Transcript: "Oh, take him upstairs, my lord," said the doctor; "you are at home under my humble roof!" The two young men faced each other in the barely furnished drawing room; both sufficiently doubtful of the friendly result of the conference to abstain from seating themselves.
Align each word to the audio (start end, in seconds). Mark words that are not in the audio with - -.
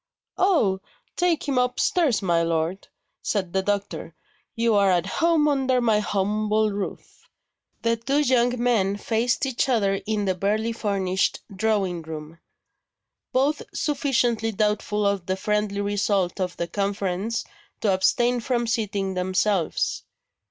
"Oh, 0.39 0.81
take 1.15 1.47
him 1.47 1.59
upstairs, 1.59 2.23
my 2.23 2.41
lord," 2.41 2.87
said 3.21 3.53
the 3.53 3.61
doctor; 3.61 4.15
"you 4.55 4.73
are 4.73 4.89
at 4.89 5.05
home 5.05 5.47
under 5.47 5.79
my 5.79 5.99
humble 5.99 6.71
roof!" 6.71 7.29
The 7.83 7.97
two 7.97 8.21
young 8.21 8.59
men 8.59 8.97
faced 8.97 9.45
each 9.45 9.69
other 9.69 10.01
in 10.07 10.25
the 10.25 10.33
barely 10.33 10.71
furnished 10.71 11.41
drawing 11.55 12.01
room; 12.01 12.39
both 13.31 13.61
sufficiently 13.75 14.51
doubtful 14.51 15.05
of 15.05 15.27
the 15.27 15.37
friendly 15.37 15.81
result 15.81 16.39
of 16.41 16.57
the 16.57 16.67
conference 16.67 17.45
to 17.81 17.93
abstain 17.93 18.39
from 18.39 18.65
seating 18.65 19.13
themselves. 19.13 20.03